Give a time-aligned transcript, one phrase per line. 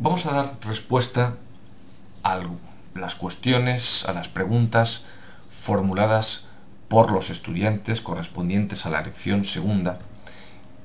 [0.00, 1.36] Vamos a dar respuesta
[2.22, 2.40] a
[2.94, 5.02] las cuestiones, a las preguntas
[5.50, 6.46] formuladas
[6.88, 9.98] por los estudiantes correspondientes a la lección segunda,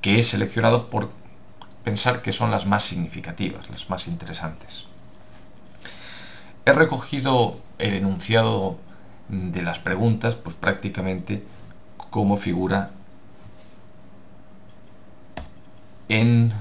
[0.02, 1.12] que he seleccionado por
[1.84, 4.86] pensar que son las más significativas, las más interesantes.
[6.66, 8.78] He recogido el enunciado
[9.34, 11.44] de las preguntas, pues prácticamente
[12.10, 12.92] como figura
[16.10, 16.52] en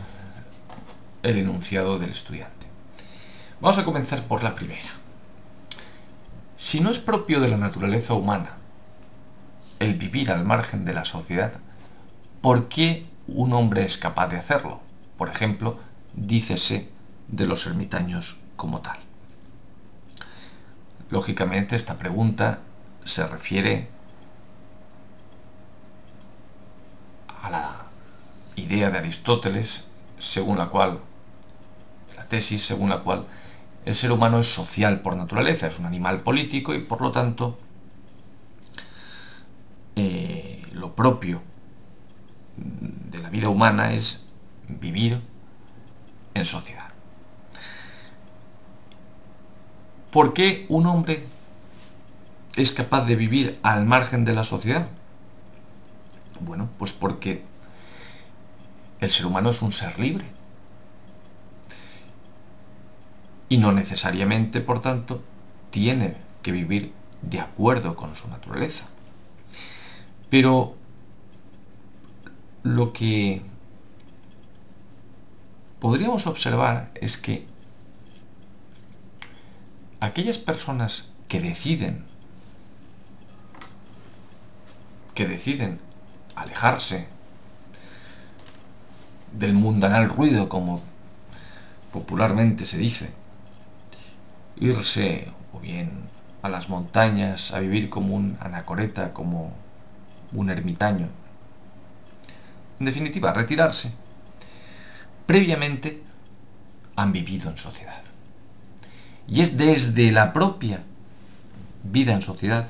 [1.23, 2.67] el enunciado del estudiante.
[3.61, 4.91] Vamos a comenzar por la primera.
[6.57, 8.57] Si no es propio de la naturaleza humana
[9.79, 11.53] el vivir al margen de la sociedad,
[12.41, 14.81] ¿por qué un hombre es capaz de hacerlo?
[15.17, 15.79] Por ejemplo,
[16.15, 16.89] dícese
[17.29, 18.99] de los ermitaños como tal.
[21.11, 22.61] Lógicamente esta pregunta
[23.05, 23.89] se refiere
[27.43, 27.87] a la
[28.57, 31.01] idea de Aristóteles según la cual,
[32.17, 33.27] la tesis según la cual
[33.85, 37.59] el ser humano es social por naturaleza, es un animal político y por lo tanto
[39.97, 41.43] eh, lo propio
[42.57, 44.25] de la vida humana es
[44.69, 45.21] vivir
[46.35, 46.89] en sociedad.
[50.13, 51.27] ¿Por qué un hombre
[52.57, 54.89] es capaz de vivir al margen de la sociedad?
[56.41, 57.43] Bueno, pues porque
[59.01, 60.25] el ser humano es un ser libre.
[63.49, 65.23] Y no necesariamente, por tanto,
[65.71, 66.93] tiene que vivir
[67.23, 68.87] de acuerdo con su naturaleza.
[70.31, 70.77] Pero
[72.63, 73.43] lo que
[75.81, 77.47] podríamos observar es que
[80.01, 82.12] aquellas personas que deciden
[85.15, 85.81] que deciden
[86.35, 87.07] alejarse
[89.33, 90.83] del mundanal ruido, como
[91.93, 93.11] popularmente se dice,
[94.57, 95.91] irse o bien
[96.43, 99.53] a las montañas a vivir como un anacoreta, como
[100.33, 101.09] un ermitaño.
[102.81, 103.93] En definitiva, retirarse.
[105.27, 106.03] Previamente
[106.97, 108.03] han vivido en sociedad.
[109.29, 110.83] Y es desde la propia
[111.85, 112.69] vida en sociedad,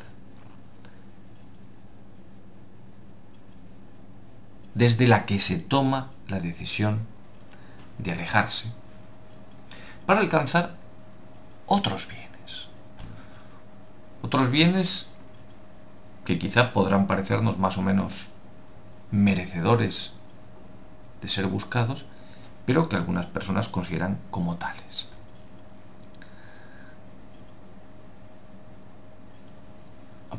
[4.74, 7.00] desde la que se toma la decisión
[7.98, 8.72] de alejarse
[10.06, 10.76] para alcanzar
[11.66, 12.68] otros bienes.
[14.22, 15.08] Otros bienes
[16.24, 18.28] que quizá podrán parecernos más o menos
[19.10, 20.12] merecedores
[21.20, 22.06] de ser buscados,
[22.66, 25.08] pero que algunas personas consideran como tales.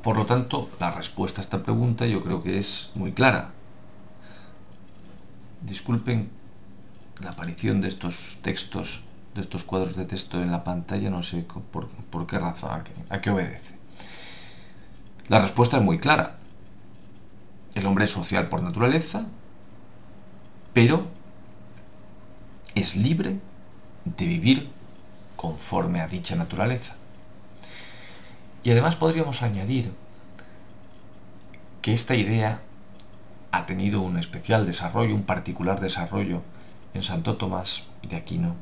[0.01, 3.51] Por lo tanto, la respuesta a esta pregunta yo creo que es muy clara.
[5.65, 6.29] Disculpen
[7.21, 9.03] la aparición de estos textos,
[9.33, 13.29] de estos cuadros de texto en la pantalla, no sé por, qué razón, a qué
[13.29, 13.75] obedece.
[15.29, 16.37] La respuesta es muy clara.
[17.75, 19.25] El hombre es social por naturaleza,
[20.73, 21.07] pero
[22.75, 23.39] es libre
[24.05, 24.69] de vivir
[25.35, 26.95] conforme a dicha naturaleza.
[28.63, 29.91] Y además podríamos añadir
[31.81, 32.61] que esta idea
[33.53, 36.41] ha tenido un especial desarrollo, un particular desarrollo
[36.95, 38.55] en Santo Tomás de Aquino.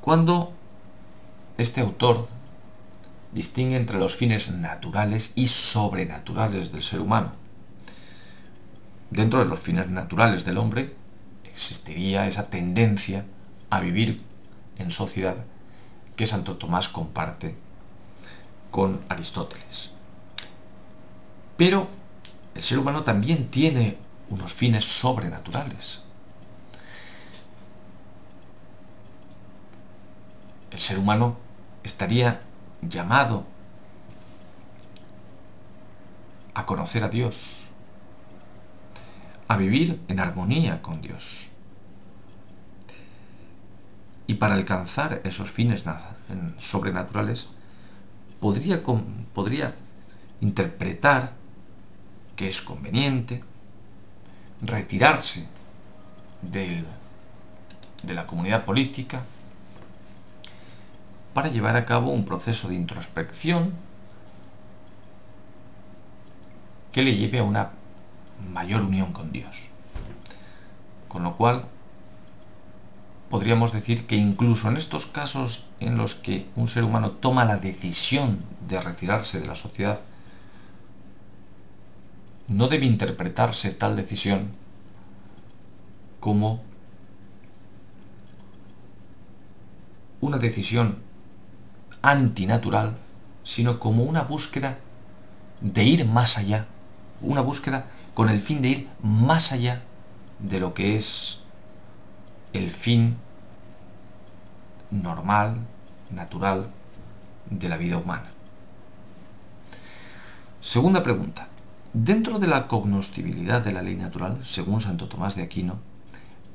[0.00, 0.54] Cuando
[1.58, 2.26] este autor
[3.32, 7.32] distingue entre los fines naturales y sobrenaturales del ser humano.
[9.10, 10.94] Dentro de los fines naturales del hombre
[11.44, 13.26] existiría esa tendencia
[13.68, 14.22] a vivir
[14.78, 15.36] en sociedad
[16.16, 17.54] que Santo Tomás comparte
[18.70, 19.97] con Aristóteles.
[21.58, 21.88] Pero
[22.54, 23.98] el ser humano también tiene
[24.30, 26.00] unos fines sobrenaturales.
[30.70, 31.36] El ser humano
[31.82, 32.42] estaría
[32.80, 33.44] llamado
[36.54, 37.64] a conocer a Dios,
[39.48, 41.48] a vivir en armonía con Dios.
[44.28, 45.82] Y para alcanzar esos fines
[46.58, 47.48] sobrenaturales,
[48.38, 48.84] podría,
[49.34, 49.74] podría
[50.40, 51.37] interpretar
[52.38, 53.42] que es conveniente
[54.62, 55.48] retirarse
[56.40, 56.84] de
[58.14, 59.24] la comunidad política
[61.34, 63.72] para llevar a cabo un proceso de introspección
[66.92, 67.70] que le lleve a una
[68.52, 69.70] mayor unión con Dios.
[71.08, 71.64] Con lo cual,
[73.30, 77.56] podríamos decir que incluso en estos casos en los que un ser humano toma la
[77.56, 79.98] decisión de retirarse de la sociedad,
[82.48, 84.52] no debe interpretarse tal decisión
[86.18, 86.62] como
[90.20, 90.98] una decisión
[92.02, 92.96] antinatural,
[93.44, 94.78] sino como una búsqueda
[95.60, 96.66] de ir más allá,
[97.20, 99.82] una búsqueda con el fin de ir más allá
[100.38, 101.38] de lo que es
[102.52, 103.16] el fin
[104.90, 105.58] normal,
[106.10, 106.70] natural
[107.50, 108.30] de la vida humana.
[110.60, 111.48] Segunda pregunta.
[111.94, 115.78] Dentro de la cognoscibilidad de la ley natural, según Santo Tomás de Aquino,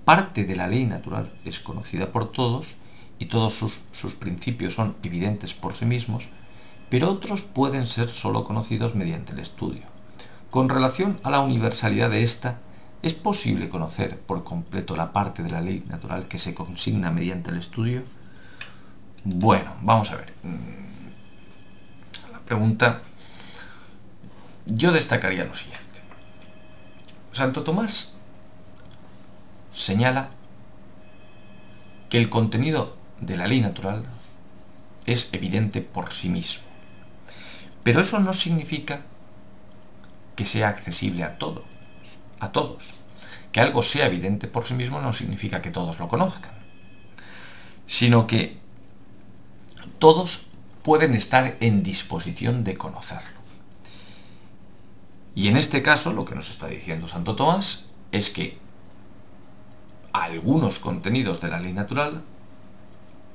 [0.06, 2.76] parte de la ley natural es conocida por todos
[3.18, 6.28] y todos sus, sus, principios son evidentes por sí mismos,
[6.90, 9.82] pero otros pueden ser sólo conocidos mediante el estudio.
[10.52, 12.60] Con relación a la universalidad de esta,
[13.02, 17.50] ¿es posible conocer por completo la parte de la ley natural que se consigna mediante
[17.50, 18.04] el estudio?
[19.24, 20.32] Bueno, vamos a ver.
[22.32, 23.02] La pregunta,
[24.66, 25.84] yo destacaría lo siguiente.
[27.32, 28.14] Santo Tomás
[29.74, 30.30] señala
[32.10, 34.06] que el contenido de la ley natural
[35.06, 36.64] es evidente por sí mismo.
[37.84, 39.02] Pero eso no significa
[40.36, 41.64] que sea accesible a todos,
[42.40, 42.94] a todos.
[43.52, 46.54] Que algo sea evidente por sí mismo no significa que todos lo conozcan,
[47.86, 48.58] sino que
[50.00, 50.48] todos
[50.82, 53.43] pueden estar en disposición de conocerlo.
[55.36, 58.58] Y en este caso, lo que nos está diciendo Santo Tomás es que
[60.12, 62.24] algunos contenidos de la ley natural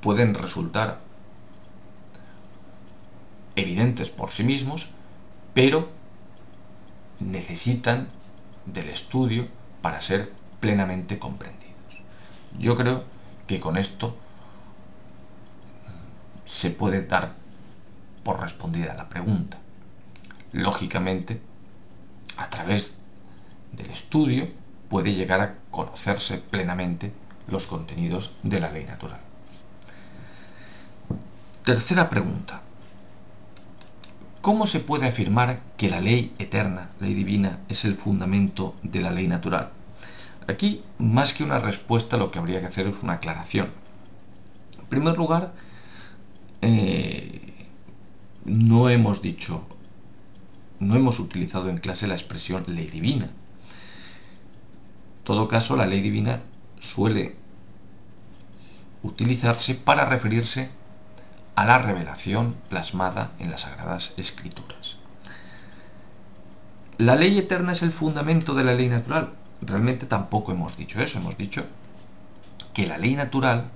[0.01, 1.01] pueden resultar
[3.55, 4.89] evidentes por sí mismos,
[5.53, 5.89] pero
[7.19, 8.07] necesitan
[8.65, 9.47] del estudio
[9.81, 10.31] para ser
[10.61, 12.01] plenamente comprendidos.
[12.57, 13.03] Yo creo
[13.47, 14.15] que con esto
[16.45, 17.33] se puede dar
[18.23, 19.57] por respondida la pregunta.
[20.51, 21.41] Lógicamente,
[22.39, 22.97] a través
[23.73, 24.47] del estudio
[24.89, 27.11] puede llegar a conocerse plenamente
[27.47, 29.19] los contenidos de la ley natural.
[31.63, 32.61] Tercera pregunta.
[34.41, 39.11] ¿Cómo se puede afirmar que la ley eterna, ley divina, es el fundamento de la
[39.11, 39.71] ley natural?
[40.47, 43.69] Aquí, más que una respuesta, lo que habría que hacer es una aclaración.
[44.79, 45.53] En primer lugar,
[46.61, 47.67] eh,
[48.45, 49.67] no hemos dicho,
[50.79, 53.25] no hemos utilizado en clase la expresión ley divina.
[53.25, 53.31] En
[55.23, 56.41] todo caso, la ley divina
[56.79, 57.35] suele
[59.03, 60.69] utilizarse para referirse
[61.55, 64.97] a la revelación plasmada en las Sagradas Escrituras.
[66.97, 69.33] ¿La ley eterna es el fundamento de la ley natural?
[69.61, 71.65] Realmente tampoco hemos dicho eso, hemos dicho
[72.73, 73.69] que la ley natural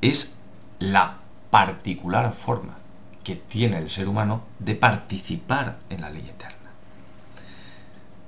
[0.00, 0.36] es
[0.78, 1.18] la
[1.50, 2.83] particular forma
[3.24, 6.70] que tiene el ser humano de participar en la ley eterna.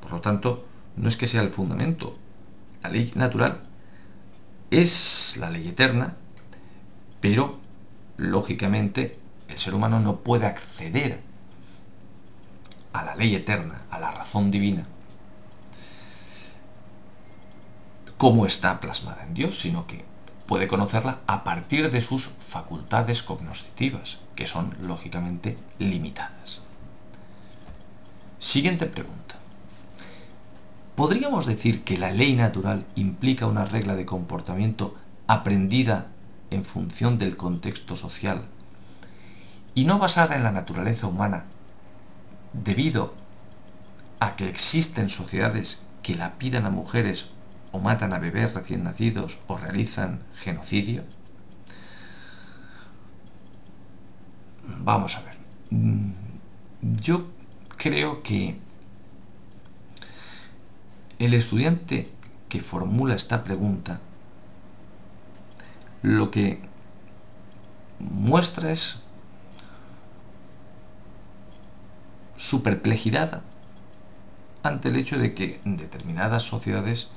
[0.00, 0.66] Por lo tanto,
[0.96, 2.18] no es que sea el fundamento.
[2.82, 3.60] La ley natural
[4.70, 6.16] es la ley eterna,
[7.20, 7.60] pero
[8.16, 11.20] lógicamente, el ser humano no puede acceder
[12.92, 14.86] a la ley eterna, a la razón divina,
[18.16, 20.04] como está plasmada en Dios, sino que
[20.46, 26.62] puede conocerla a partir de sus facultades cognoscitivas, que son lógicamente limitadas.
[28.38, 29.36] Siguiente pregunta.
[30.94, 34.94] ¿Podríamos decir que la ley natural implica una regla de comportamiento
[35.26, 36.06] aprendida
[36.50, 38.44] en función del contexto social
[39.74, 41.44] y no basada en la naturaleza humana,
[42.52, 43.14] debido
[44.20, 47.30] a que existen sociedades que lapidan a mujeres
[47.76, 51.04] o matan a bebés recién nacidos o realizan genocidio?
[54.80, 55.36] Vamos a ver.
[55.70, 56.12] Mm,
[57.02, 57.26] yo
[57.76, 58.56] creo que
[61.18, 62.10] el estudiante
[62.48, 64.00] que formula esta pregunta
[66.02, 66.60] lo que
[67.98, 69.02] muestra es
[72.36, 73.42] su perplejidad
[74.62, 77.08] ante el hecho de que determinadas sociedades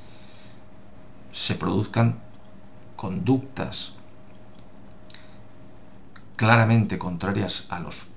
[1.32, 2.20] se produzcan
[2.96, 3.94] conductas
[6.36, 8.08] claramente contrarias a los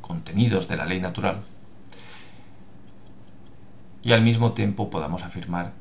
[0.00, 1.40] contenidos de la ley natural
[4.02, 5.72] y al mismo tiempo podamos afirmar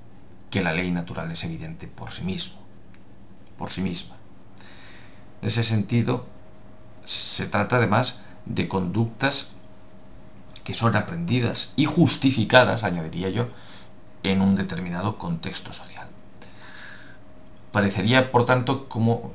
[0.50, 2.62] que la ley natural es evidente por sí mismo
[3.62, 4.16] por sí misma.
[5.44, 6.26] En ese sentido,
[7.06, 8.16] se trata además
[8.48, 9.52] de conductas
[10.64, 13.50] que son aprendidas y justificadas, añadiría yo,
[14.24, 16.08] en un determinado contexto social.
[17.72, 19.34] Parecería, por tanto, como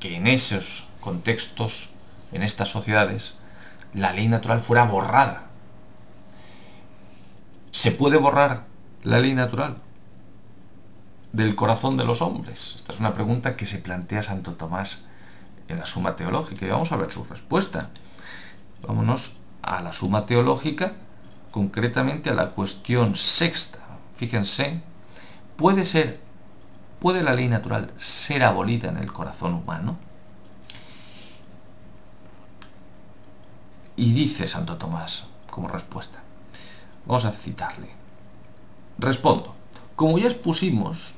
[0.00, 1.90] que en esos contextos,
[2.32, 3.34] en estas sociedades,
[3.94, 5.46] la ley natural fuera borrada.
[7.70, 8.64] ¿Se puede borrar
[9.02, 9.78] la ley natural
[11.32, 12.74] del corazón de los hombres?
[12.76, 15.00] Esta es una pregunta que se plantea Santo Tomás
[15.68, 17.90] en la Suma Teológica y vamos a ver su respuesta.
[18.86, 20.92] Vámonos a la Suma Teológica,
[21.50, 23.78] concretamente a la cuestión sexta.
[24.16, 24.80] Fíjense,
[25.56, 26.20] ¿puede ser
[27.00, 29.98] puede la ley natural ser abolida en el corazón humano?
[33.96, 36.20] Y dice Santo Tomás como respuesta.
[37.06, 37.88] Vamos a citarle.
[38.98, 39.54] Respondo.
[39.96, 41.14] Como ya expusimos,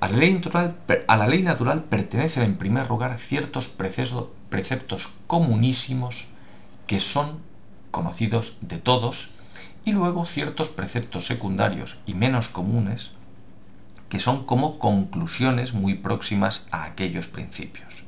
[0.00, 6.26] a la, ley natural, pertenecen en primer lugar ciertos preceptos comunísimos
[6.86, 7.40] que son
[7.90, 9.30] conocidos de todos
[9.84, 13.12] y luego ciertos preceptos secundarios y menos comunes
[14.14, 18.04] que son como conclusiones muy próximas a aquellos principios.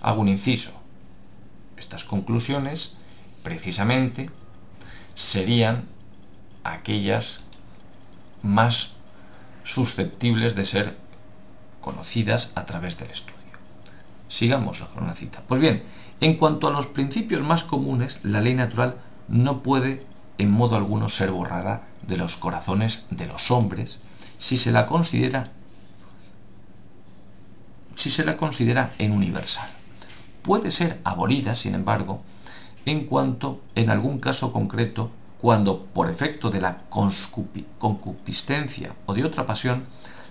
[0.00, 0.72] Hago un inciso.
[1.76, 2.94] Estas conclusiones
[3.42, 4.30] precisamente
[5.14, 5.84] serían
[6.64, 7.44] aquellas
[8.42, 8.94] más
[9.64, 10.96] susceptibles de ser
[11.82, 13.36] conocidas a través del estudio.
[14.28, 15.42] Sigamos con la cita.
[15.46, 15.82] Pues bien,
[16.22, 18.96] en cuanto a los principios más comunes, la ley natural
[19.28, 20.06] no puede
[20.38, 24.00] en modo alguno ser borrada de los corazones de los hombres
[24.44, 25.48] si se la considera
[27.94, 29.70] si se la considera en universal.
[30.42, 32.20] Puede ser abolida, sin embargo,
[32.84, 35.10] en cuanto en algún caso concreto
[35.40, 39.86] cuando por efecto de la concupiscencia o de otra pasión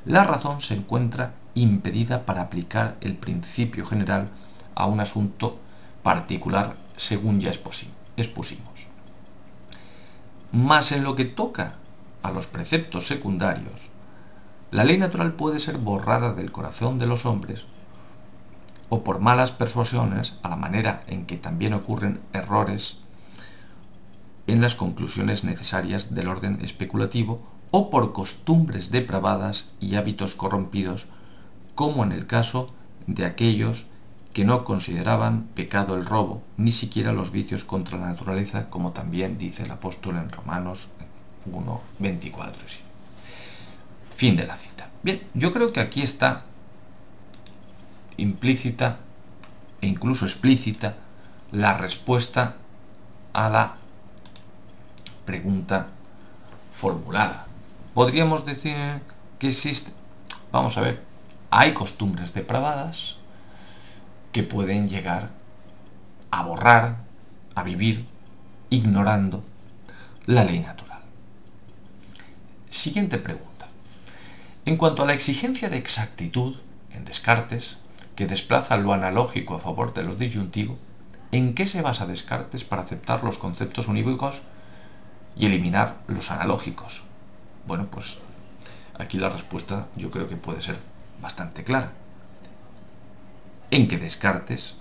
[0.05, 4.29] la razón se encuentra impedida para aplicar el principio general
[4.75, 5.57] a un asunto
[6.03, 8.85] particular según ya expusimos.
[10.51, 11.77] Más en lo que toca
[12.21, 13.91] a los preceptos secundarios,
[14.73, 17.67] la ley natural puede ser borrada del corazón de los hombres
[18.89, 22.97] o por malas persuasiones, a la manera en que también ocurren errores
[24.47, 27.39] en las conclusiones necesarias del orden especulativo
[27.69, 31.05] o por costumbres depravadas y hábitos corrompidos,
[31.75, 32.73] como en el caso
[33.05, 33.85] de aquellos
[34.33, 39.37] que no consideraban pecado el robo, ni siquiera los vicios contra la naturaleza, como también
[39.37, 40.89] dice el apóstol en Romanos
[41.45, 42.92] 1, 24.
[44.15, 44.89] Fin de la cita.
[45.01, 46.43] Bien, yo creo que aquí está
[48.17, 48.99] implícita
[49.81, 50.95] e incluso explícita
[51.51, 52.55] la respuesta
[53.33, 53.75] a la
[55.25, 55.87] pregunta
[56.73, 57.47] formulada
[57.93, 59.01] podríamos decir
[59.39, 59.91] que existe,
[60.51, 61.03] vamos a ver,
[61.51, 63.17] hay costumbres depravadas
[64.31, 65.29] que pueden llegar
[66.31, 66.97] a borrar,
[67.55, 68.05] a vivir,
[68.69, 69.43] ignorando
[70.25, 71.01] la ley natural.
[72.69, 73.52] Siguiente pregunta.
[74.65, 76.55] En cuanto a la exigencia de exactitud
[76.93, 77.77] en Descartes,
[78.15, 80.77] que desplaza lo analógico a favor de lo disyuntivo,
[81.33, 84.41] ¿en qué se basa Descartes para aceptar los conceptos unívocos
[85.35, 87.03] y eliminar los analógicos?
[87.67, 88.17] Bueno, pues
[88.97, 90.77] aquí la respuesta yo creo que puede ser
[91.21, 91.91] bastante clara.
[93.69, 94.75] En que Descartes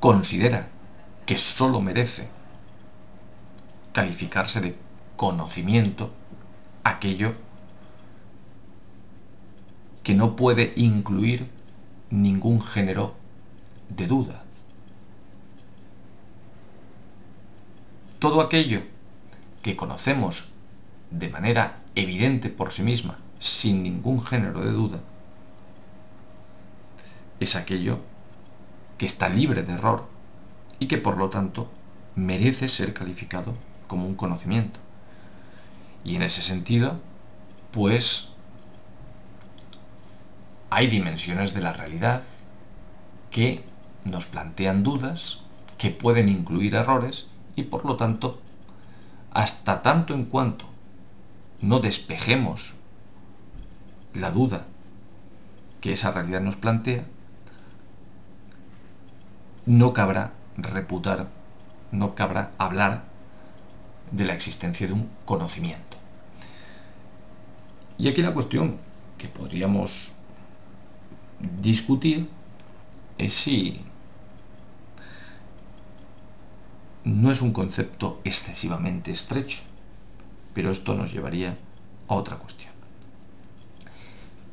[0.00, 0.68] considera
[1.24, 2.28] que sólo merece
[3.92, 4.76] calificarse de
[5.16, 6.12] conocimiento
[6.84, 7.34] aquello
[10.02, 11.48] que no puede incluir
[12.10, 13.14] ningún género
[13.88, 14.42] de duda.
[18.18, 18.82] Todo aquello
[19.62, 20.52] que conocemos
[21.10, 25.00] de manera evidente por sí misma, sin ningún género de duda,
[27.40, 28.00] es aquello
[28.98, 30.06] que está libre de error
[30.78, 31.70] y que por lo tanto
[32.14, 33.54] merece ser calificado
[33.88, 34.80] como un conocimiento.
[36.04, 37.00] Y en ese sentido,
[37.70, 38.28] pues
[40.70, 42.22] hay dimensiones de la realidad
[43.30, 43.64] que
[44.04, 45.40] nos plantean dudas,
[45.78, 48.40] que pueden incluir errores y por lo tanto
[49.32, 50.66] hasta tanto en cuanto
[51.60, 52.74] no despejemos
[54.14, 54.66] la duda
[55.80, 57.04] que esa realidad nos plantea,
[59.66, 61.28] no cabrá reputar,
[61.90, 63.04] no cabrá hablar
[64.10, 65.91] de la existencia de un conocimiento.
[68.02, 68.78] Y aquí la cuestión
[69.16, 70.10] que podríamos
[71.60, 72.28] discutir
[73.16, 73.80] es si
[77.04, 79.60] no es un concepto excesivamente estrecho,
[80.52, 81.56] pero esto nos llevaría
[82.08, 82.72] a otra cuestión.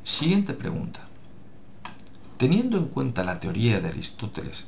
[0.04, 1.00] Siguiente pregunta.
[2.36, 4.66] Teniendo en cuenta la teoría de Aristóteles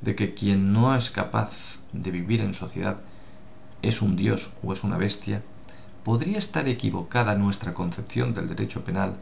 [0.00, 2.96] de que quien no es capaz de vivir en sociedad
[3.82, 5.42] es un dios o es una bestia,
[6.06, 9.16] ¿podría estar equivocada nuestra concepción del derecho penal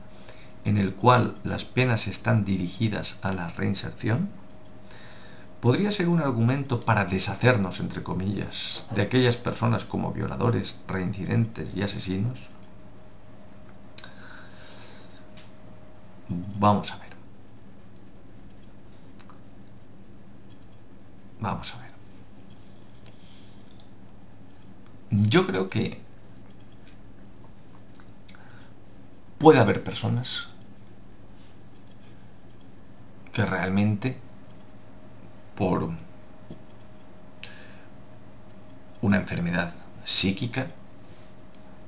[0.66, 4.28] en el cual las penas están dirigidas a la reinserción,
[5.62, 11.80] podría ser un argumento para deshacernos, entre comillas, de aquellas personas como violadores, reincidentes y
[11.80, 12.50] asesinos?
[16.28, 17.14] Vamos a ver.
[21.40, 21.90] Vamos a ver.
[25.30, 26.03] Yo creo que
[29.38, 30.48] puede haber personas
[33.32, 34.16] que realmente
[35.56, 35.90] por
[39.02, 39.74] una enfermedad
[40.04, 40.68] psíquica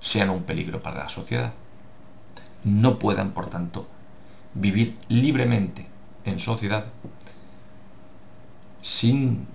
[0.00, 1.52] sean un peligro para la sociedad.
[2.64, 3.88] No puedan, por tanto,
[4.54, 5.86] vivir libremente
[6.24, 6.86] en sociedad
[8.82, 9.46] sin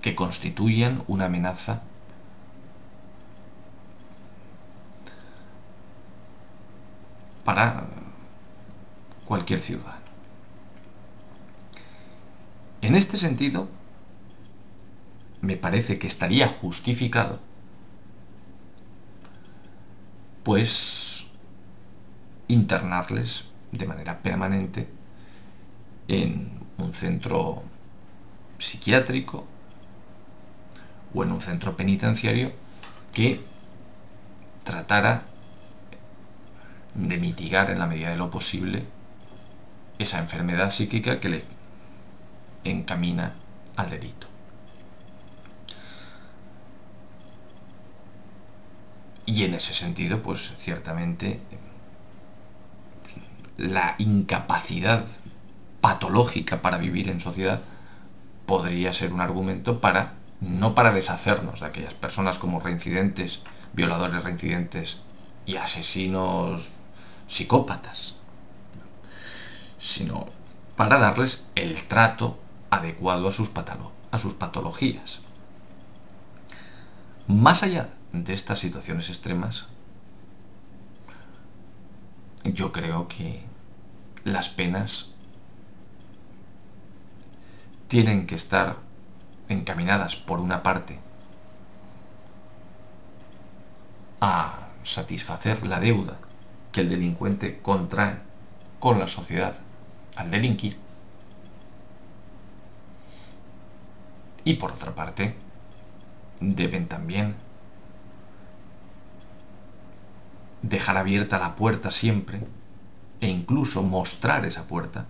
[0.00, 1.82] que constituyan una amenaza
[7.44, 7.86] para
[9.26, 10.04] cualquier ciudadano.
[12.82, 13.68] En este sentido,
[15.40, 17.38] me parece que estaría justificado,
[20.42, 21.26] pues,
[22.48, 24.88] internarles de manera permanente
[26.08, 27.62] en un centro
[28.58, 29.46] psiquiátrico
[31.14, 32.52] o en un centro penitenciario
[33.12, 33.40] que
[34.64, 35.24] tratara
[36.94, 38.86] de mitigar en la medida de lo posible
[39.98, 41.44] esa enfermedad psíquica que le
[42.64, 43.34] encamina
[43.76, 44.26] al delito.
[49.26, 51.40] Y en ese sentido, pues ciertamente
[53.56, 55.04] la incapacidad
[55.80, 57.60] patológica para vivir en sociedad
[58.46, 63.40] podría ser un argumento para, no para deshacernos de aquellas personas como reincidentes,
[63.72, 65.00] violadores reincidentes
[65.46, 66.70] y asesinos
[67.26, 68.16] psicópatas,
[69.78, 70.26] sino
[70.76, 72.38] para darles el trato
[72.70, 75.20] adecuado a sus, patologías.
[77.26, 79.66] Más allá de estas situaciones extremas,
[82.44, 83.42] yo creo que
[84.24, 85.10] las penas
[87.88, 88.76] tienen que estar
[89.48, 90.98] encaminadas por una parte
[94.20, 96.18] a satisfacer la deuda
[96.74, 98.18] que el delincuente contrae
[98.80, 99.54] con la sociedad
[100.16, 100.76] al delinquir
[104.42, 105.36] y por otra parte
[106.40, 107.36] deben también
[110.62, 112.40] dejar abierta la puerta siempre
[113.20, 115.06] e incluso mostrar esa puerta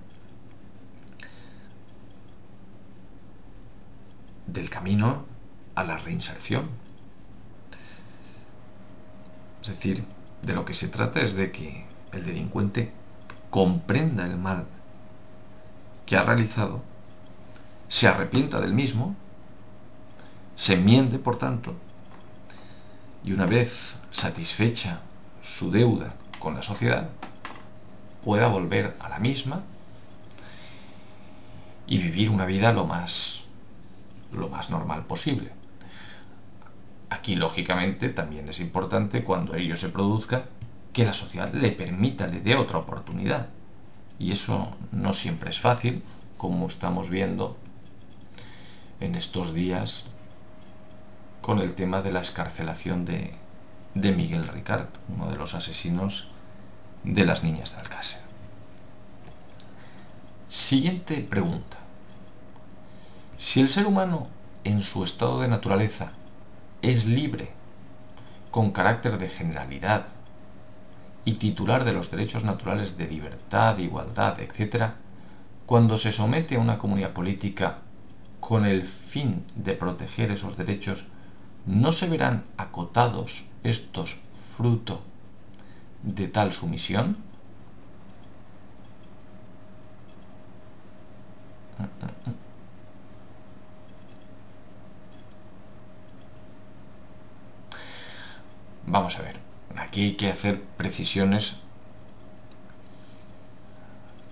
[4.47, 5.25] del camino
[5.75, 6.69] a la reinserción.
[9.63, 10.05] Es decir,
[10.45, 12.93] de lo que se trata es de que el delincuente
[13.51, 14.67] comprenda el mal
[16.07, 16.83] que ha realizado,
[17.89, 19.17] se arrepienta del mismo,
[20.57, 21.75] se enmiende, por tanto,
[23.25, 25.01] y una vez satisfecha
[25.43, 27.09] su deuda con la sociedad,
[28.23, 29.63] pueda volver a la misma
[31.87, 33.45] y vivir una vida lo más
[34.33, 35.51] lo más normal posible.
[37.11, 40.45] Aquí, lógicamente, también es importante cuando ello se produzca
[40.93, 43.49] que la sociedad le permita, le dé otra oportunidad.
[44.19, 46.03] Y eso no siempre es fácil,
[46.39, 47.57] como estamos viendo
[49.01, 50.05] en estos días
[51.43, 53.35] con el tema de la escarcelación de,
[53.95, 56.29] de Miguel Ricard, uno de los asesinos
[57.03, 58.21] de las niñas de Alcácer.
[60.49, 61.79] Siguiente pregunta.
[63.37, 64.29] Si el ser humano
[64.63, 66.13] en su estado de naturaleza
[66.91, 67.49] es libre,
[68.51, 70.07] con carácter de generalidad
[71.25, 74.93] y titular de los derechos naturales de libertad, igualdad, etc.,
[75.67, 77.79] cuando se somete a una comunidad política
[78.39, 81.07] con el fin de proteger esos derechos,
[81.65, 84.19] ¿no se verán acotados estos
[84.57, 85.01] fruto
[86.03, 87.17] de tal sumisión?
[98.87, 99.41] Vamos a ver,
[99.95, 101.55] aquí hay que hacer precisiones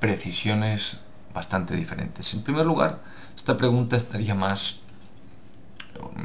[0.00, 0.98] precisiones
[1.32, 2.34] bastante diferentes.
[2.34, 2.98] En primer lugar,
[3.36, 4.80] esta pregunta estaría más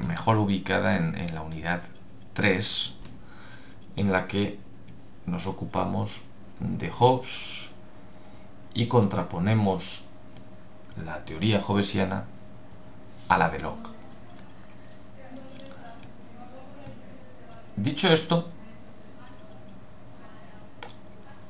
[0.07, 1.83] mejor ubicada en, la unidad
[2.33, 2.95] 3,
[3.97, 4.57] en la que
[5.27, 6.21] nos ocupamos
[6.59, 7.67] de Hobbes
[8.73, 10.03] y contraponemos
[11.05, 12.25] la teoría hobbesiana
[13.29, 13.89] a la de Locke.
[17.75, 18.56] Dicho esto,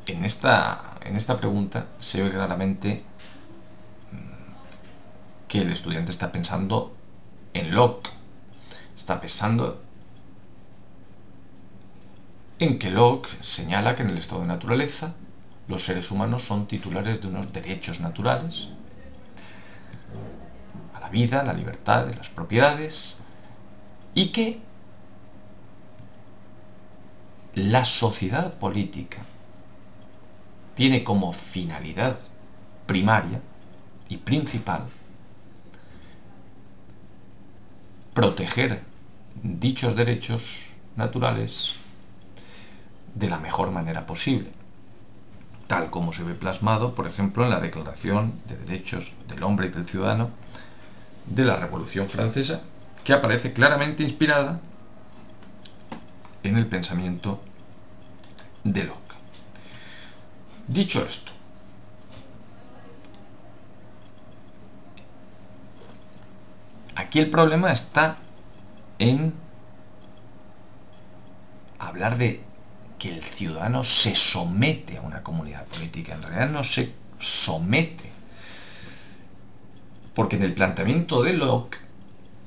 [0.07, 3.03] en esta, en esta pregunta se ve claramente
[4.11, 6.95] mm, que el estudiante está pensando
[7.53, 8.09] en Locke.
[8.95, 9.81] Está pensando
[12.59, 15.13] en que Locke señala que en el estado de naturaleza
[15.67, 18.69] los seres humanos son titulares de unos derechos naturales
[20.93, 23.17] a la vida, la libertad, las propiedades,
[24.13, 24.59] y que
[27.53, 29.19] la sociedad política
[30.77, 32.17] tiene como finalidad
[32.85, 33.41] primaria
[34.09, 34.83] y principal
[38.13, 38.83] proteger
[39.41, 41.73] dichos derechos naturales
[43.15, 44.51] de la mejor manera posible,
[45.65, 49.69] tal como se ve plasmado, por ejemplo, en la Declaración de Derechos del Hombre y
[49.71, 50.29] del Ciudadano
[51.25, 52.61] de la Revolución Francesa,
[53.03, 54.59] que aparece claramente inspirada
[56.43, 57.41] en el pensamiento
[58.63, 59.06] de Locke.
[60.67, 61.31] Dicho esto,
[66.95, 68.17] aquí el problema está
[68.99, 69.33] en
[71.79, 72.41] hablar de
[72.99, 76.15] que el ciudadano se somete a una comunidad política.
[76.15, 78.11] En realidad no se somete.
[80.13, 81.77] Porque en el planteamiento de Locke,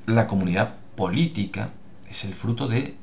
[0.06, 1.70] la comunidad política
[2.09, 2.96] es el fruto de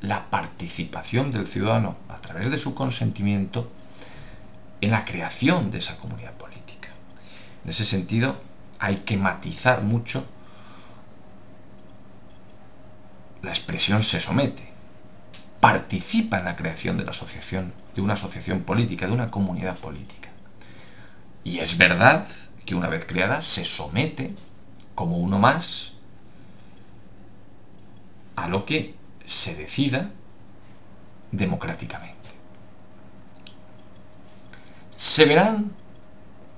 [0.00, 3.70] la participación del ciudadano a través de su consentimiento
[4.84, 6.88] en la creación de esa comunidad política.
[7.64, 8.40] En ese sentido,
[8.78, 10.26] hay que matizar mucho
[13.42, 14.74] la expresión se somete
[15.64, 20.28] participa en la creación de la asociación, de una asociación política, de una comunidad política.
[21.42, 22.28] Y es verdad
[22.66, 24.34] que una vez creada se somete
[24.94, 25.94] como uno más
[28.36, 28.94] a lo que
[29.24, 30.10] se decida
[31.32, 32.23] democráticamente.
[34.96, 35.72] Se verán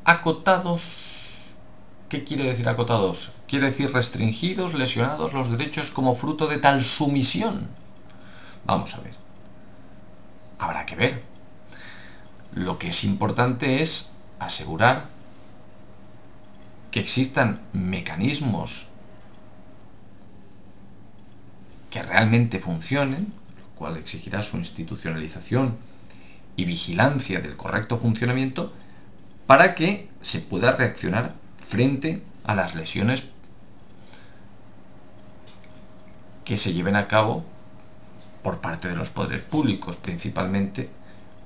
[0.04, 1.44] acotados,
[2.08, 3.32] ¿qué quiere decir acotados?
[3.48, 7.68] Quiere decir restringidos, lesionados los derechos como fruto de tal sumisión
[8.66, 9.14] Vamos a ver.
[10.58, 11.22] Habrá que ver.
[12.52, 15.06] Lo que es importante es asegurar
[16.90, 18.88] que existan mecanismos
[21.90, 25.76] que realmente funcionen, lo cual exigirá su institucionalización
[26.56, 28.72] y vigilancia del correcto funcionamiento,
[29.46, 31.34] para que se pueda reaccionar
[31.68, 33.28] frente a las lesiones
[36.44, 37.44] que se lleven a cabo
[38.42, 40.88] por parte de los poderes públicos, principalmente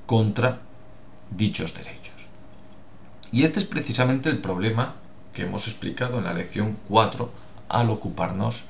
[0.07, 0.61] contra
[1.31, 2.15] dichos derechos.
[3.33, 4.97] Y este es precisamente el problema
[5.33, 7.33] que hemos explicado en la lección 4
[7.69, 8.65] al ocuparnos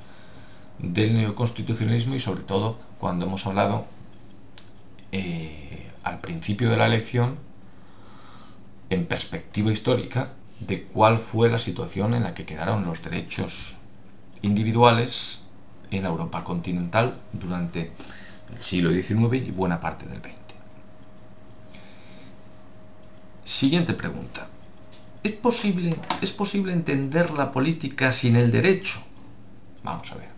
[0.79, 3.87] del neoconstitucionalismo y sobre todo cuando hemos hablado
[5.13, 7.37] eh, al principio de la lección
[8.91, 13.77] en perspectiva histórica de cuál fue la situación en la que quedaron los derechos
[14.43, 15.41] individuales
[15.91, 17.93] en Europa continental durante
[18.55, 20.41] el siglo XIX y buena parte del XX.
[23.45, 24.49] Siguiente pregunta.
[25.23, 29.03] ¿Es posible, ¿Es posible entender la política sin el derecho?
[29.83, 30.30] Vamos a ver.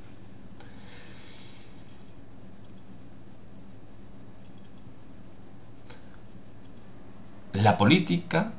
[7.53, 8.51] La política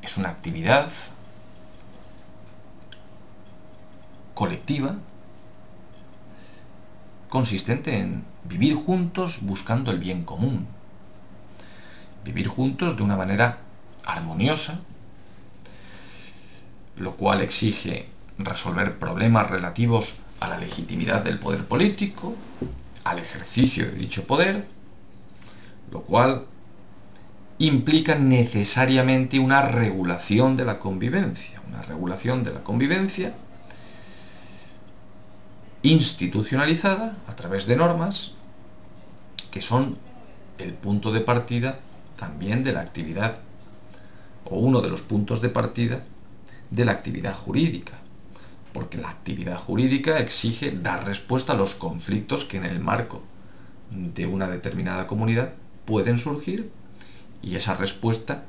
[0.00, 0.90] es una actividad
[4.34, 4.96] colectiva
[7.28, 10.66] consistente en vivir juntos buscando el bien común.
[12.24, 13.58] Vivir juntos de una manera
[14.06, 14.80] armoniosa,
[16.96, 22.34] lo cual exige resolver problemas relativos a la legitimidad del poder político,
[23.04, 24.66] al ejercicio de dicho poder,
[25.90, 26.46] lo cual
[27.60, 33.34] implica necesariamente una regulación de la convivencia, una regulación de la convivencia
[35.82, 38.32] institucionalizada a través de normas
[39.50, 39.98] que son
[40.56, 41.80] el punto de partida
[42.16, 43.36] también de la actividad
[44.46, 46.02] o uno de los puntos de partida
[46.70, 47.98] de la actividad jurídica
[48.72, 53.22] porque la actividad jurídica exige dar respuesta a los conflictos que en el marco
[53.90, 55.52] de una determinada comunidad
[55.84, 56.79] pueden surgir
[57.42, 58.44] y esa respuesta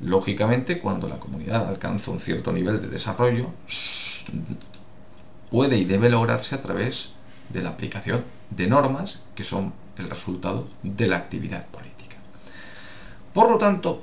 [0.00, 3.50] lógicamente cuando la comunidad alcanza un cierto nivel de desarrollo
[5.50, 7.12] puede y debe lograrse a través
[7.48, 12.16] de la aplicación de normas que son el resultado de la actividad política.
[13.32, 14.02] Por lo tanto,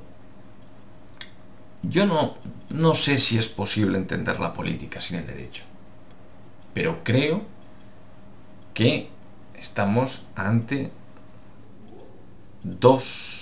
[1.84, 2.36] yo no,
[2.70, 5.64] no sé si es posible entender la política sin el derecho,
[6.74, 7.42] pero creo
[8.74, 9.10] que
[9.60, 10.92] estamos ante
[12.64, 13.41] dos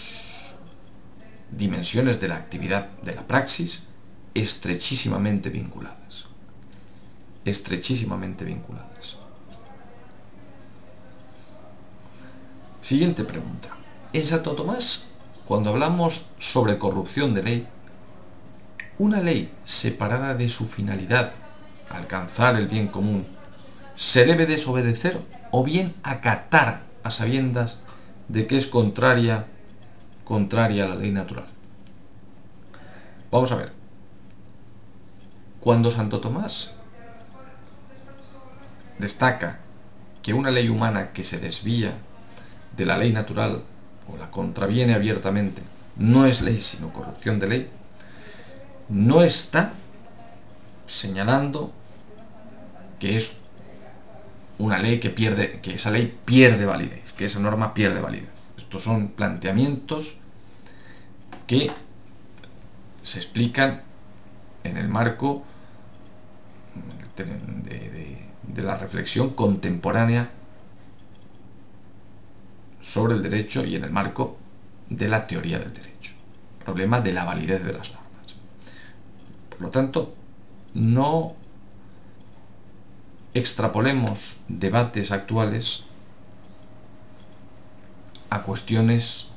[1.51, 3.83] dimensiones de la actividad de la praxis
[4.33, 6.25] estrechísimamente vinculadas.
[7.45, 9.17] Estrechísimamente vinculadas.
[12.81, 13.69] Siguiente pregunta.
[14.13, 15.05] En Santo Tomás,
[15.45, 17.67] cuando hablamos sobre corrupción de ley,
[18.97, 21.31] una ley separada de su finalidad,
[21.89, 23.25] alcanzar el bien común,
[23.95, 25.19] se debe desobedecer
[25.51, 27.79] o bien acatar a sabiendas
[28.27, 29.47] de que es contraria,
[30.29, 31.47] contraria a la ley natural.
[33.31, 33.71] Vamos a ver.
[35.59, 36.75] Cuando Santo Tomás
[38.99, 39.57] destaca
[40.21, 41.93] que una ley humana que se desvía
[42.77, 43.63] de la ley natural
[44.07, 45.63] o la contraviene abiertamente
[45.97, 47.69] no es ley sino corrupción de ley,
[48.87, 49.73] no está
[50.85, 51.73] señalando
[52.99, 53.37] que es
[54.59, 58.29] una ley que pierde, que esa ley pierde validez, que esa norma pierde validez.
[58.57, 60.18] Estos son planteamientos
[61.49, 61.71] que
[63.01, 63.81] se explican
[64.63, 65.43] en el marco
[67.17, 70.29] de, la reflexión contemporánea
[72.81, 74.38] sobre el derecho y en el marco
[74.91, 76.13] de la teoría del derecho.
[76.63, 78.35] Problema de la validez de las normas.
[79.49, 80.13] Por lo tanto,
[80.75, 81.33] no
[83.33, 85.85] extrapolemos debates actuales
[88.29, 89.28] a cuestiones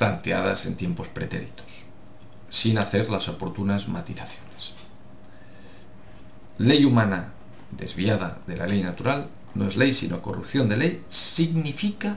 [0.00, 1.84] planteadas en tiempos pretéritos,
[2.48, 4.72] sin hacer las oportunas matizaciones.
[6.56, 7.34] Ley humana
[7.70, 12.16] desviada de la ley natural no es ley sino corrupción de ley, significa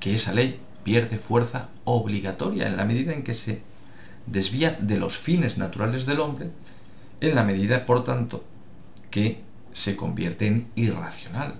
[0.00, 3.60] que esa ley pierde fuerza obligatoria en la medida en que se
[4.24, 6.48] desvía de los fines naturales del hombre,
[7.20, 8.42] en la medida, por tanto,
[9.10, 9.42] que
[9.74, 11.56] se convierte en irracional.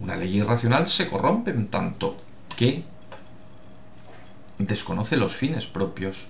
[0.00, 2.16] Una ley irracional se corrompe en tanto
[2.56, 2.84] que
[4.58, 6.26] desconoce los fines propios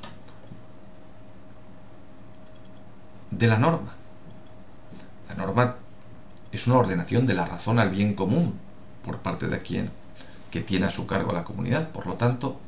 [3.31, 3.95] de la norma.
[5.29, 5.77] La norma
[6.51, 8.55] es una ordenación de la razón al bien común
[9.05, 9.91] por parte de quien
[10.51, 11.89] que tiene a su cargo la comunidad.
[11.91, 12.61] Por lo tanto,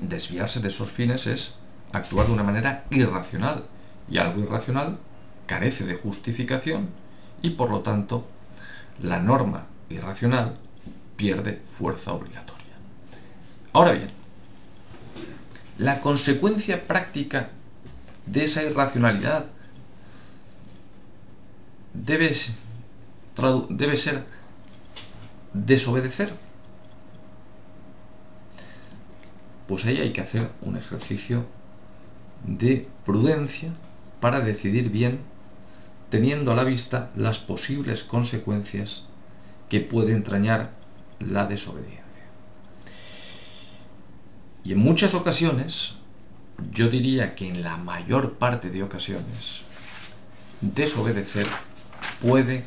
[0.00, 1.54] desviarse de esos fines es
[1.92, 3.66] actuar de una manera irracional
[4.08, 4.98] y algo irracional
[5.46, 6.88] carece de justificación
[7.42, 8.26] y por lo tanto
[9.00, 10.56] la norma irracional
[11.16, 12.74] pierde fuerza obligatoria.
[13.72, 14.10] Ahora bien,
[15.78, 17.50] la consecuencia práctica
[18.26, 19.46] de esa irracionalidad
[22.04, 24.24] debe, ser
[25.52, 26.32] desobedecer.
[29.68, 31.44] Pues ahí hay que hacer un ejercicio
[32.44, 33.70] de prudencia
[34.20, 35.20] para decidir bien,
[36.10, 39.04] teniendo a la vista las posibles consecuencias
[39.68, 40.70] que puede entrañar
[41.20, 42.02] la desobediencia.
[44.64, 45.94] Y en muchas ocasiones,
[46.72, 49.62] yo diría que en la mayor parte de ocasiones,
[50.60, 51.46] desobedecer
[52.20, 52.64] puede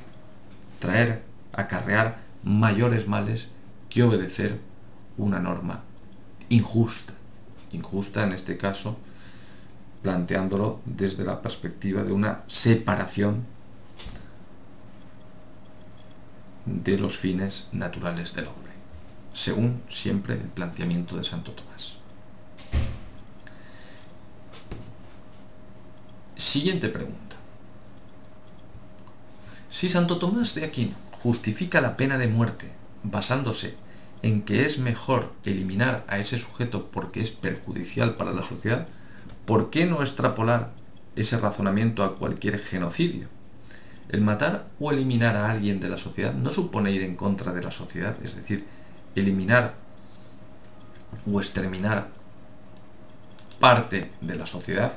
[0.79, 3.49] traer, acarrear mayores males
[3.89, 4.59] que obedecer
[5.17, 5.83] una norma
[6.49, 7.13] injusta.
[7.71, 8.97] Injusta en este caso,
[10.01, 13.43] planteándolo desde la perspectiva de una separación
[16.69, 18.71] de los fines naturales del hombre,
[19.33, 21.95] según siempre el planteamiento de Santo Tomás.
[26.37, 27.35] Siguiente pregunta.
[29.69, 32.71] Si Santo Tomás de Aquino justifica la pena de muerte
[33.03, 33.75] basándose
[34.21, 38.87] en que es mejor eliminar a ese sujeto porque es perjudicial para la sociedad,
[39.45, 40.71] ¿por qué no extrapolar
[41.15, 43.27] ese razonamiento a cualquier genocidio?
[44.09, 47.61] El matar o eliminar a alguien de la sociedad no supone ir en contra de
[47.61, 48.67] la sociedad, es decir,
[49.15, 49.75] eliminar
[51.31, 52.07] o exterminar
[53.59, 54.93] parte de la sociedad.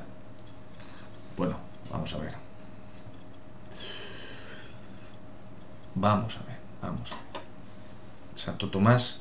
[1.37, 1.57] Bueno,
[1.90, 2.35] vamos a ver.
[5.94, 7.12] Vamos a ver, vamos.
[8.35, 9.20] Santo Tomás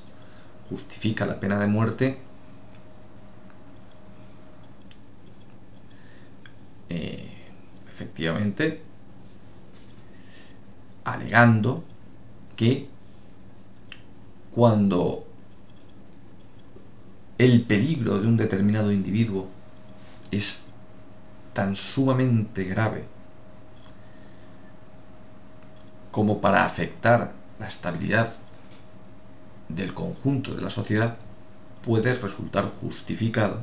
[0.70, 2.22] justifica la pena de muerte
[6.88, 7.30] eh,
[7.90, 8.91] efectivamente
[11.04, 11.84] alegando
[12.56, 12.88] que
[14.52, 15.26] cuando
[17.38, 19.48] el peligro de un determinado individuo
[20.30, 20.64] es
[21.54, 23.06] tan sumamente grave
[26.12, 28.34] como para afectar la estabilidad
[29.70, 31.18] del conjunto de la sociedad,
[31.86, 33.62] puede resultar justificado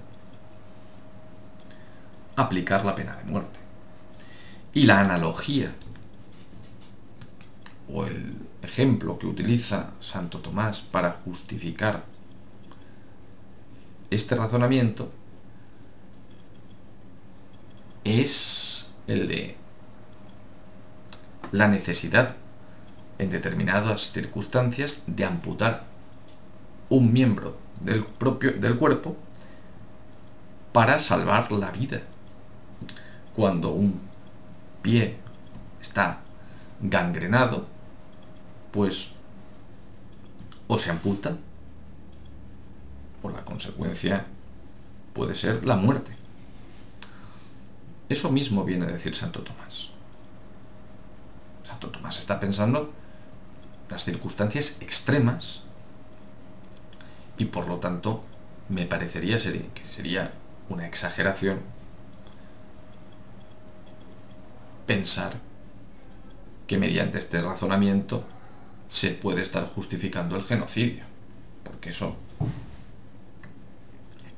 [2.37, 3.59] aplicar la pena de muerte.
[4.73, 5.75] Y la analogía
[7.93, 12.05] o el ejemplo que utiliza Santo Tomás para justificar
[14.11, 15.11] este razonamiento
[18.05, 19.57] es el de
[21.53, 22.37] la necesidad
[23.19, 25.85] en determinadas circunstancias de amputar
[26.89, 29.17] un miembro del propio del cuerpo
[30.73, 32.03] para salvar la vida.
[33.35, 34.01] Cuando un
[34.83, 35.17] pie
[35.81, 36.21] está
[36.81, 37.67] gangrenado,
[38.73, 39.13] pues
[40.67, 41.37] o se amputa
[43.23, 44.27] o la consecuencia
[45.13, 46.13] puede ser la muerte.
[48.09, 49.89] Eso mismo viene a decir Santo Tomás.
[51.65, 52.93] Santo Tomás está pensando
[53.91, 55.63] las circunstancias extremas
[57.37, 58.25] y por lo tanto
[58.69, 60.33] me parecería que sería
[60.69, 61.61] una exageración
[64.87, 65.35] pensar
[66.67, 68.25] que mediante este razonamiento
[68.89, 71.05] se puede estar justificando el genocidio,
[71.63, 72.17] porque eso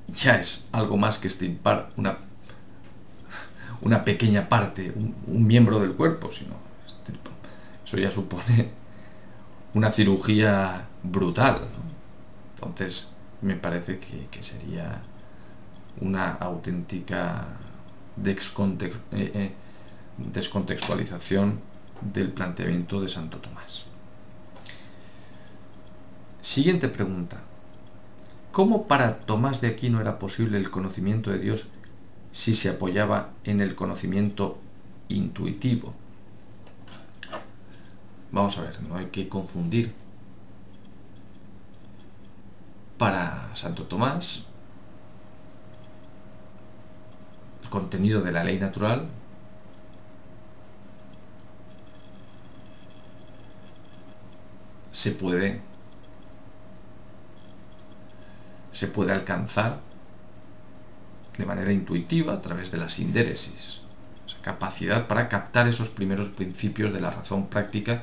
[0.09, 2.19] ya es algo más que estimpar una,
[3.81, 6.55] una pequeña parte, un, miembro del cuerpo, sino
[7.85, 8.71] eso ya supone
[9.75, 11.69] una cirugía brutal.
[12.57, 13.09] Entonces,
[13.43, 15.01] me parece que, sería
[16.01, 17.47] una auténtica
[18.25, 19.53] eh, eh,
[20.19, 21.61] descontextualización
[22.01, 23.90] del planteamiento de Santo Tomás.
[26.43, 27.43] Siguiente pregunta.
[28.51, 31.69] ¿Cómo para Tomás de Aquino era posible el conocimiento de Dios
[32.33, 34.59] si se apoyaba en el conocimiento
[35.09, 35.95] intuitivo?
[38.33, 39.93] Vamos a ver, no hay que confundir.
[42.97, 44.45] Para Santo Tomás,
[47.63, 49.09] el contenido de la ley natural
[54.93, 55.70] se puede
[58.73, 59.81] se puede alcanzar
[61.37, 63.81] de manera intuitiva a través de la sindéresis,
[64.27, 68.03] esa capacidad para captar esos primeros principios de la razón práctica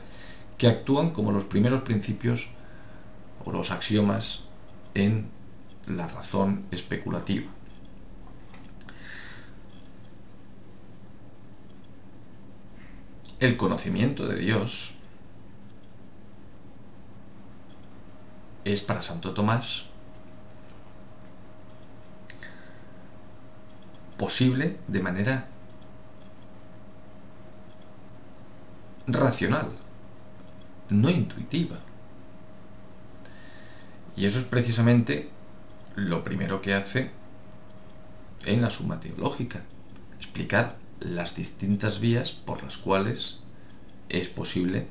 [0.57, 2.47] que actúan como los primeros principios
[3.45, 4.43] o los axiomas
[4.95, 5.29] en
[5.87, 7.51] la razón especulativa.
[13.39, 14.95] El conocimiento de Dios
[18.65, 19.85] es para Santo Tomás
[24.17, 25.47] posible de manera
[29.07, 29.71] racional,
[30.89, 31.79] no intuitiva.
[34.15, 35.29] Y eso es precisamente
[35.95, 37.11] lo primero que hace
[38.45, 39.61] en la suma teológica,
[40.17, 43.39] explicar las distintas vías por las cuales
[44.09, 44.87] es posible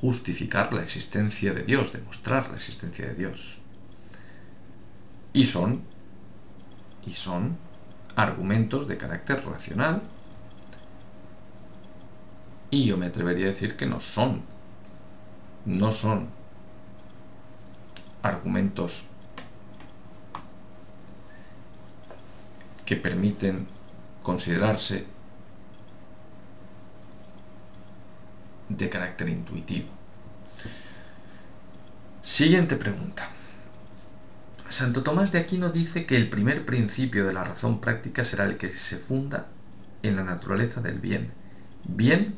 [0.00, 3.58] justificar la existencia de Dios, demostrar la existencia de Dios.
[5.32, 5.82] Y son
[7.06, 7.56] y son
[8.16, 10.02] argumentos de carácter racional
[12.70, 14.42] y yo me atrevería a decir que no son
[15.64, 16.28] no son
[18.22, 19.04] argumentos
[22.84, 23.66] que permiten
[24.22, 25.06] considerarse
[28.68, 29.88] de carácter intuitivo.
[32.22, 33.28] Siguiente pregunta.
[34.72, 38.56] Santo Tomás de Aquino dice que el primer principio de la razón práctica será el
[38.56, 39.48] que se funda
[40.02, 41.30] en la naturaleza del bien.
[41.84, 42.34] Bien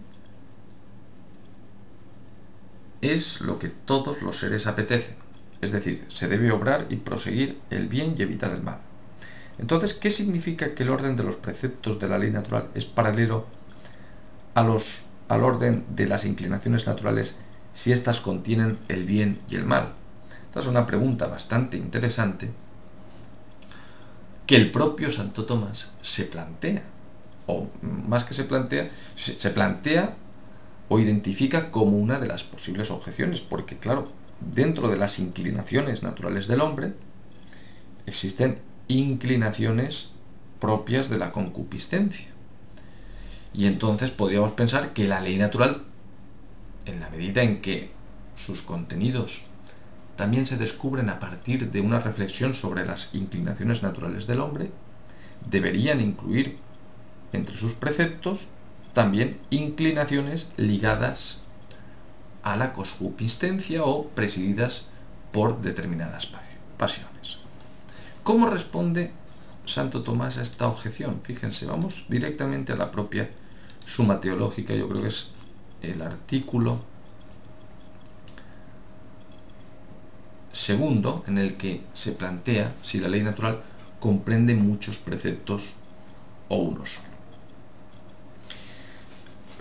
[3.00, 5.14] es lo que todos los seres apetecen,
[5.60, 8.78] es decir, se debe obrar y proseguir el bien y evitar el mal.
[9.58, 13.46] Entonces, ¿qué significa que el orden de los preceptos de la ley natural es paralelo
[14.54, 17.38] a los, al orden de las inclinaciones naturales
[17.74, 19.94] si éstas contienen el bien y el mal?
[20.54, 22.48] Esta es una pregunta bastante interesante
[24.46, 26.84] que el propio Santo Tomás se plantea,
[27.48, 30.14] o más que se plantea, se plantea
[30.88, 36.46] o identifica como una de las posibles objeciones, porque claro, dentro de las inclinaciones naturales
[36.46, 36.92] del hombre
[38.06, 40.12] existen inclinaciones
[40.60, 42.28] propias de la concupiscencia.
[43.52, 45.82] Y entonces podríamos pensar que la ley natural,
[46.86, 47.90] en la medida en que
[48.36, 49.46] sus contenidos
[50.16, 54.70] también se descubren a partir de una reflexión sobre las inclinaciones naturales del hombre,
[55.50, 56.58] deberían incluir
[57.32, 58.46] entre sus preceptos
[58.92, 61.40] también inclinaciones ligadas
[62.42, 64.86] a la concupiscencia o presididas
[65.32, 66.30] por determinadas
[66.78, 67.38] pasiones.
[68.22, 69.12] ¿Cómo responde
[69.64, 71.20] Santo Tomás a esta objeción?
[71.22, 73.30] Fíjense, vamos directamente a la propia
[73.84, 75.30] suma teológica, yo creo que es
[75.82, 76.80] el artículo
[80.54, 83.60] segundo en el que se plantea si la ley natural
[83.98, 85.72] comprende muchos preceptos
[86.48, 87.08] o uno solo.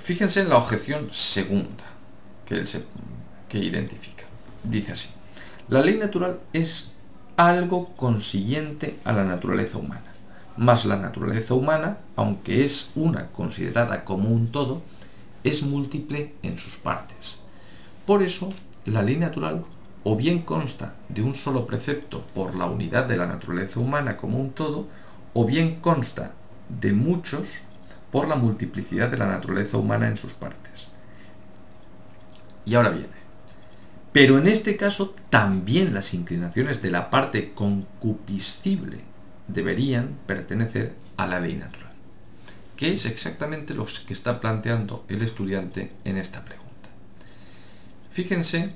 [0.04, 1.84] Fíjense en la objeción segunda
[2.46, 2.84] que, él se,
[3.50, 4.26] que identifica.
[4.64, 5.10] Dice así,
[5.68, 6.92] la ley natural es
[7.38, 10.14] algo consiguiente a la naturaleza humana,
[10.58, 14.84] más la naturaleza humana, aunque es una considerada como un todo,
[15.44, 17.38] es múltiple en sus partes.
[18.06, 18.54] Por eso,
[18.86, 19.66] la ley natural
[20.04, 24.40] o bien consta de un solo precepto por la unidad de la naturaleza humana como
[24.40, 24.88] un todo,
[25.34, 26.34] o bien consta
[26.70, 27.60] de muchos
[28.12, 30.90] por la multiplicidad de la naturaleza humana en sus partes.
[32.66, 33.24] Y ahora viene.
[34.12, 39.00] Pero en este caso también las inclinaciones de la parte concupiscible
[39.48, 41.92] deberían pertenecer a la ley natural,
[42.76, 46.90] que es exactamente lo que está planteando el estudiante en esta pregunta.
[48.12, 48.74] Fíjense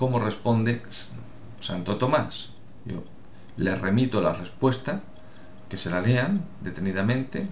[0.00, 0.80] cómo responde
[1.60, 2.52] Santo Tomás.
[2.86, 3.04] Yo
[3.58, 5.02] les remito la respuesta,
[5.68, 7.46] que se la lean detenidamente,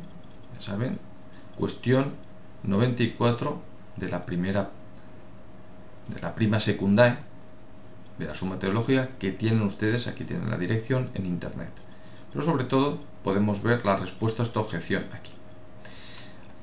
[0.54, 0.98] ya saben,
[1.58, 2.14] cuestión
[2.62, 3.60] 94
[3.98, 4.70] de la primera
[6.08, 7.18] de la prima secundaria
[8.18, 11.72] de la suma teológica que tienen ustedes, aquí tienen la dirección en internet.
[12.32, 15.32] Pero sobre todo podemos ver la respuesta a esta objeción aquí.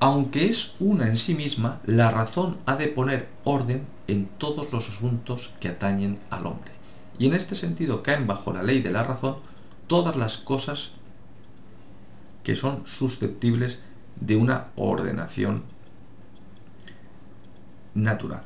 [0.00, 4.88] Aunque es una en sí misma, la razón ha de poner orden en todos los
[4.88, 6.72] asuntos que atañen al hombre.
[7.18, 9.36] Y en este sentido caen bajo la ley de la razón
[9.86, 10.92] todas las cosas
[12.44, 13.80] que son susceptibles
[14.20, 15.64] de una ordenación
[17.94, 18.42] natural.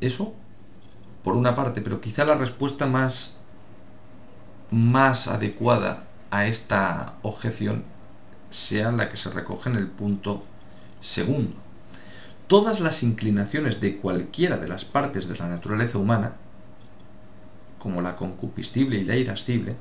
[0.00, 0.34] Eso,
[1.22, 3.38] por una parte, pero quizá la respuesta más,
[4.70, 7.84] más adecuada a esta objeción
[8.50, 10.44] sea la que se recoge en el punto
[11.00, 11.63] segundo.
[12.46, 16.34] Todas las inclinaciones de cualquiera de las partes de la naturaleza humana,
[17.78, 19.76] como la concupiscible y la irascible,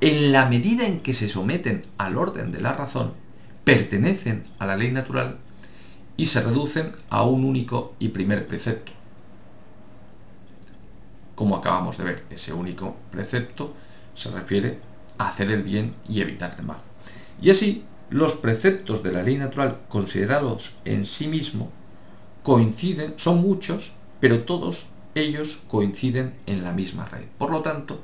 [0.00, 3.12] en la medida en que se someten al orden de la razón,
[3.64, 5.38] pertenecen a la ley natural
[6.16, 8.92] y se reducen a un único y primer precepto.
[11.36, 13.74] Como acabamos de ver, ese único precepto
[14.14, 14.80] se refiere
[15.18, 16.78] a hacer el bien y evitar el mal.
[17.40, 21.70] Y así, los preceptos de la ley natural considerados en sí mismo
[22.42, 27.28] coinciden, son muchos, pero todos ellos coinciden en la misma raíz.
[27.38, 28.00] Por lo tanto,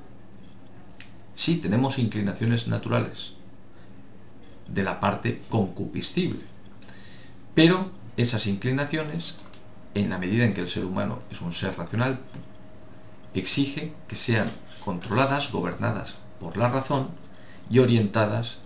[1.34, 3.34] sí tenemos inclinaciones naturales
[4.68, 6.40] de la parte concupiscible,
[7.54, 9.36] pero esas inclinaciones,
[9.94, 12.18] en la medida en que el ser humano es un ser racional,
[13.34, 14.50] exige que sean
[14.84, 17.08] controladas, gobernadas por la razón
[17.70, 18.58] y orientadas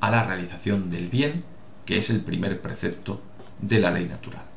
[0.00, 1.44] a la realización del bien,
[1.84, 3.20] que es el primer precepto
[3.60, 4.55] de la ley natural.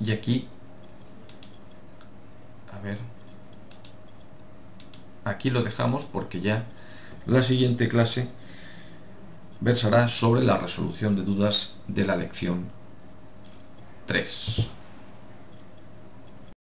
[0.00, 0.48] Y aquí,
[2.72, 2.98] a ver,
[5.24, 6.64] aquí lo dejamos porque ya
[7.26, 8.28] la siguiente clase
[9.60, 12.66] versará sobre la resolución de dudas de la lección
[14.06, 14.68] 3.